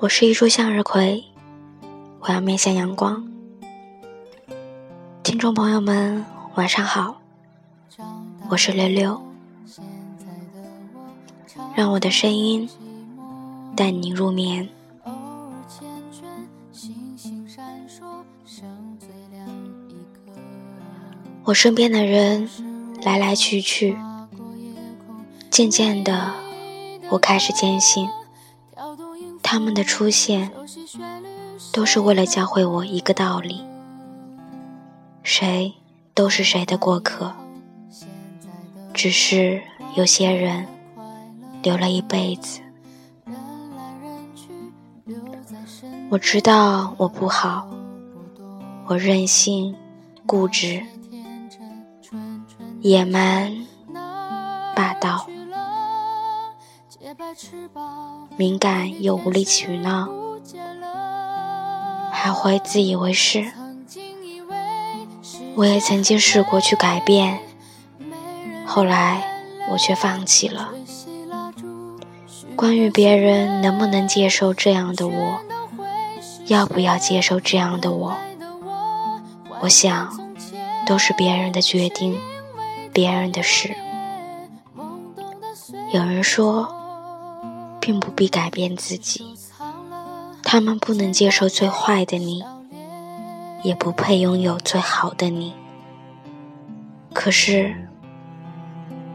[0.00, 1.22] 我是一株向日葵，
[2.20, 3.22] 我要面向阳光。
[5.22, 6.24] 听众朋友们，
[6.54, 7.20] 晚上好，
[8.48, 9.22] 我是六六，
[11.74, 12.66] 让我的声音
[13.76, 14.70] 带你入眠。
[21.44, 22.48] 我身边的人
[23.02, 23.98] 来来去去，
[25.50, 26.32] 渐渐的，
[27.10, 28.08] 我开始坚信。
[29.52, 30.48] 他们的出现，
[31.72, 33.64] 都是为了教会我一个道理：
[35.24, 35.74] 谁
[36.14, 37.34] 都是谁的过客，
[38.94, 39.60] 只是
[39.96, 40.68] 有些人
[41.64, 42.60] 留了一辈子。
[46.10, 47.68] 我知道我不好，
[48.86, 49.74] 我任性、
[50.26, 50.80] 固执、
[52.82, 53.52] 野蛮、
[54.76, 55.26] 霸道。
[58.36, 60.08] 敏感又无理取闹，
[62.12, 63.52] 还会自以为是。
[65.56, 67.40] 我也曾经试过去改变，
[68.64, 69.24] 后来
[69.70, 70.70] 我却放弃了。
[72.54, 75.40] 关于别人能不能接受这样的我，
[76.46, 78.16] 要不要接受这样的我，
[79.60, 80.16] 我想
[80.86, 82.20] 都是别人的决定，
[82.92, 83.74] 别人的事。
[85.92, 86.79] 有人说。
[87.80, 89.34] 并不必改变自己，
[90.42, 92.44] 他们不能接受最坏的你，
[93.62, 95.54] 也不配拥有最好的你。
[97.12, 97.88] 可是，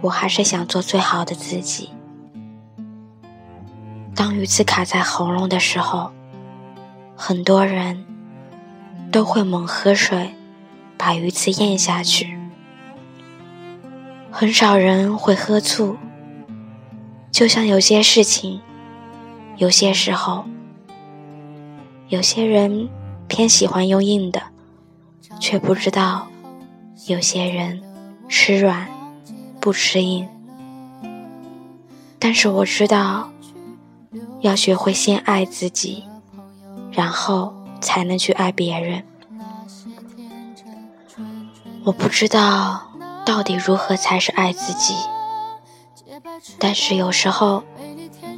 [0.00, 1.90] 我还是想做最好的自己。
[4.14, 6.12] 当鱼刺卡在喉咙的时候，
[7.16, 8.06] 很多人
[9.10, 10.34] 都会猛喝水，
[10.96, 12.38] 把鱼刺咽下去，
[14.30, 15.96] 很少人会喝醋。
[17.32, 18.60] 就像有些事情，
[19.56, 20.44] 有些时候，
[22.08, 22.90] 有些人
[23.26, 24.42] 偏喜欢用硬的，
[25.40, 26.28] 却不知道
[27.06, 27.82] 有些人
[28.28, 28.86] 吃软
[29.60, 30.28] 不吃硬。
[32.18, 33.30] 但是我知道，
[34.40, 36.04] 要学会先爱自己，
[36.92, 39.02] 然后才能去爱别人。
[41.84, 42.92] 我不知道
[43.24, 44.94] 到底如何才是爱自己。
[46.58, 47.62] 但是有时候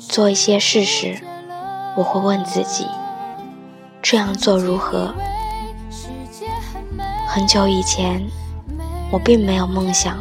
[0.00, 1.18] 做一些事时，
[1.96, 2.86] 我会问自己：
[4.02, 5.14] 这样做如何？
[7.28, 8.24] 很久以前，
[9.10, 10.18] 我并没有梦想，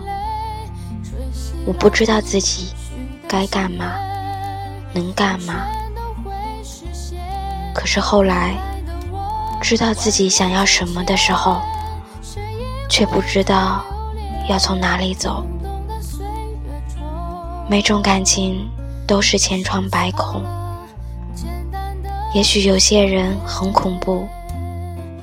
[1.66, 2.74] 我不知道自己
[3.28, 3.94] 该干嘛，
[4.94, 5.68] 能干嘛。
[7.74, 8.56] 可是后来，
[9.62, 11.62] 知道自己想要什么的时候，
[12.90, 13.84] 却不知道
[14.47, 15.45] 要从哪里走。
[17.69, 18.69] 每种感情
[19.07, 20.44] 都是千疮百孔，
[22.34, 24.28] 也许有些人很恐怖，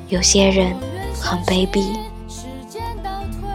[0.08, 0.74] 有些人
[1.20, 1.96] 很卑鄙，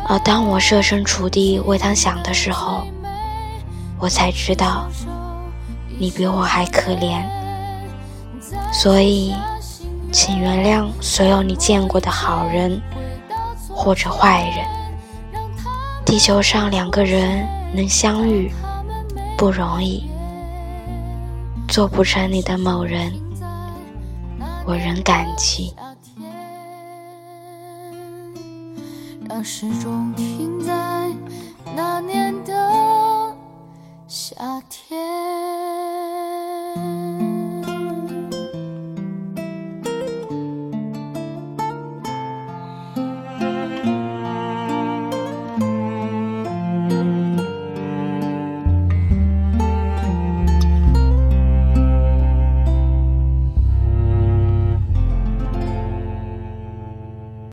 [0.07, 2.83] 而当我设身处地为他想的时候，
[3.99, 4.87] 我才知道
[5.97, 7.23] 你比我还可怜。
[8.71, 9.33] 所以，
[10.11, 12.79] 请原谅所有你见过的好人
[13.67, 14.65] 或者坏人。
[16.05, 18.51] 地球上两个人能相遇。
[19.37, 20.09] 不容易，
[21.67, 23.11] 做不成你的某人，
[24.65, 25.75] 我仍感激。
[29.27, 31.11] 让时钟停在
[31.75, 33.35] 那年的
[34.07, 34.35] 夏
[34.69, 34.95] 天。